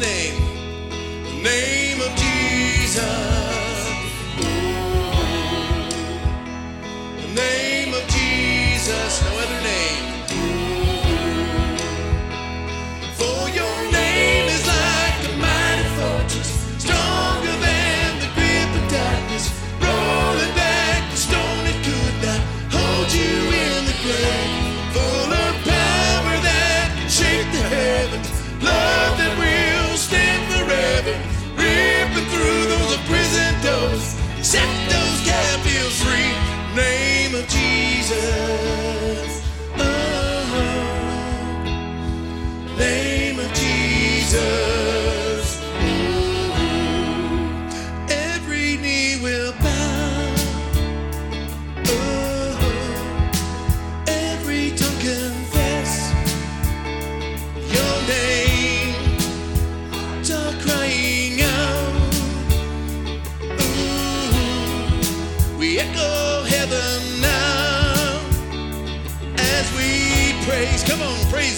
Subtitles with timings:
[0.00, 0.49] name.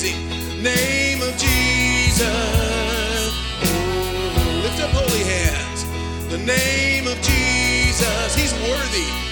[0.02, 2.28] amazing name of Jesus.
[4.62, 5.84] Lift up holy hands.
[6.30, 8.34] The name of Jesus.
[8.34, 9.31] He's worthy.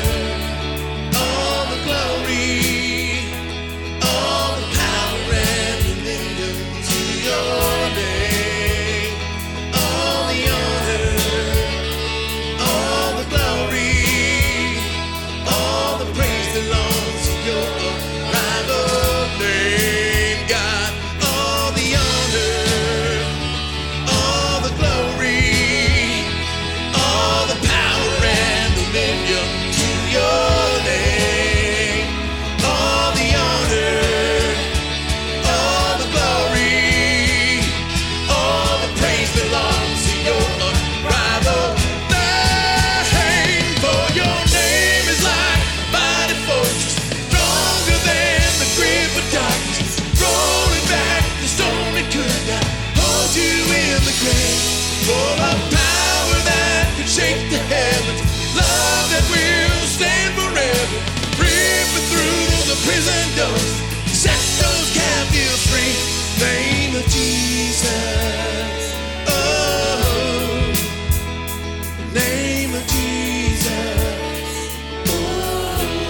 [72.21, 73.69] name of Jesus.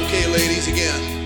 [0.04, 1.21] Okay, ladies, again.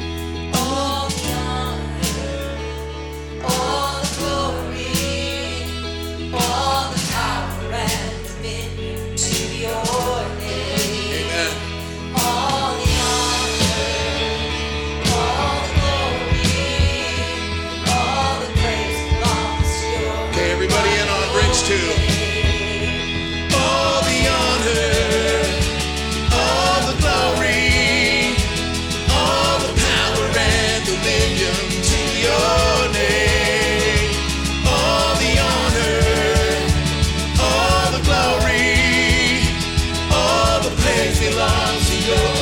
[41.32, 42.35] silenciou.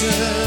[0.00, 0.39] Jesus.